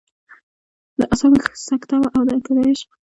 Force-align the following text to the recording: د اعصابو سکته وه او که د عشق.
د 0.97 0.99
اعصابو 1.11 1.39
سکته 1.67 1.95
وه 1.99 2.09
او 2.15 2.21
که 2.45 2.51
د 2.57 2.59
عشق. 2.67 2.89